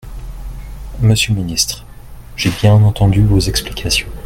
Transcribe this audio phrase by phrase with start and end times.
[1.01, 1.85] Monsieur le ministre,
[2.35, 4.07] j’ai bien entendu vos explications.